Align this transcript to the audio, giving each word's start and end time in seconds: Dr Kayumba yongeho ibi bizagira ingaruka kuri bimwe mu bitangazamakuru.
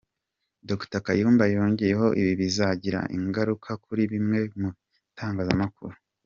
Dr 0.69 0.99
Kayumba 1.05 1.43
yongeho 1.55 2.05
ibi 2.19 2.33
bizagira 2.41 2.99
ingaruka 3.17 3.69
kuri 3.83 4.01
bimwe 4.13 4.39
mu 4.59 4.69
bitangazamakuru. 5.05 5.95